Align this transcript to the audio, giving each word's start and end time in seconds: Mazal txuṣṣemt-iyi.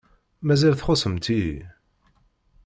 Mazal 0.47 0.73
txuṣṣemt-iyi. 0.75 1.57